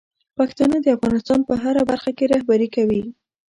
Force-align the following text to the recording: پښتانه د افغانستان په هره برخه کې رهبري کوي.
پښتانه 0.37 0.77
د 0.81 0.87
افغانستان 0.97 1.39
په 1.47 1.53
هره 1.63 1.81
برخه 1.89 2.11
کې 2.17 2.25
رهبري 2.33 2.67
کوي. 2.75 3.01